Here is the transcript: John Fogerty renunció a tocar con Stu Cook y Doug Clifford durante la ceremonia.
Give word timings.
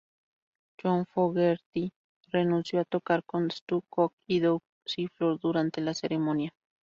John 0.81 1.05
Fogerty 1.05 1.93
renunció 2.31 2.79
a 2.81 2.85
tocar 2.85 3.23
con 3.23 3.51
Stu 3.51 3.83
Cook 3.87 4.15
y 4.25 4.39
Doug 4.39 4.63
Clifford 4.83 5.39
durante 5.41 5.79
la 5.79 5.93
ceremonia. 5.93 6.55